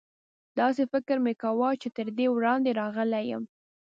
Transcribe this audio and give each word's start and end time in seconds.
داسې 0.59 0.83
فکر 0.93 1.17
مې 1.23 1.33
کاوه 1.41 1.69
چې 1.81 1.87
تر 1.97 2.07
دې 2.17 2.27
وړاندې 2.31 2.71
راغلی 2.81 3.23
یم. 3.31 3.43